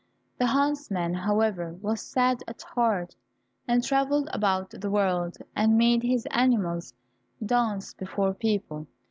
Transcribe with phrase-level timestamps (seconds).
[0.39, 3.15] The huntsman, however, was sad at heart,
[3.67, 6.95] and travelled about the world, and made his animals
[7.45, 8.87] dance before people.